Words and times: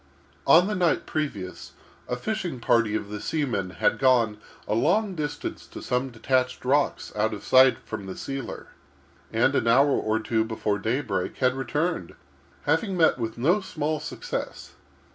On 0.47 0.65
the 0.65 0.73
night 0.73 1.05
previous, 1.05 1.73
a 2.09 2.15
fishing 2.15 2.59
party 2.59 2.95
of 2.95 3.09
the 3.11 3.21
seamen 3.21 3.69
had 3.69 3.99
gone 3.99 4.39
a 4.67 4.73
long 4.73 5.13
distance 5.13 5.67
to 5.67 5.79
some 5.79 6.09
detached 6.09 6.65
rocks 6.65 7.13
out 7.15 7.35
of 7.35 7.43
sight 7.43 7.77
from 7.85 8.07
the 8.07 8.17
sealer, 8.17 8.69
and, 9.31 9.53
an 9.53 9.67
hour 9.67 9.91
or 9.91 10.17
two 10.17 10.43
before 10.43 10.79
daybreak, 10.79 11.37
had 11.37 11.53
returned, 11.53 12.15
having 12.63 12.97
met 12.97 13.19
with 13.19 13.37
no 13.37 13.61
small 13.61 13.99
success. 13.99 14.71